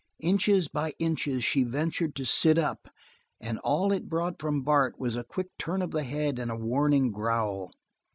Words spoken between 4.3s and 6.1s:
from Bart was a quick turn of the